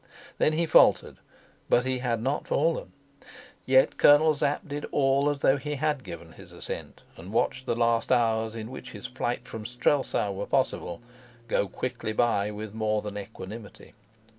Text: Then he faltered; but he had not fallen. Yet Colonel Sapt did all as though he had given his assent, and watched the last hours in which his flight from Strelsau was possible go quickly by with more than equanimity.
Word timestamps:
Then 0.39 0.53
he 0.53 0.65
faltered; 0.65 1.17
but 1.69 1.85
he 1.85 1.99
had 1.99 2.23
not 2.23 2.47
fallen. 2.47 2.91
Yet 3.67 3.97
Colonel 3.99 4.33
Sapt 4.33 4.67
did 4.67 4.85
all 4.91 5.29
as 5.29 5.37
though 5.43 5.57
he 5.57 5.75
had 5.75 6.03
given 6.03 6.31
his 6.31 6.51
assent, 6.51 7.03
and 7.17 7.31
watched 7.31 7.67
the 7.67 7.75
last 7.75 8.11
hours 8.11 8.55
in 8.55 8.71
which 8.71 8.93
his 8.93 9.05
flight 9.05 9.45
from 9.45 9.63
Strelsau 9.63 10.31
was 10.31 10.49
possible 10.49 11.01
go 11.47 11.67
quickly 11.67 12.13
by 12.13 12.49
with 12.49 12.73
more 12.73 13.03
than 13.03 13.15
equanimity. 13.15 13.93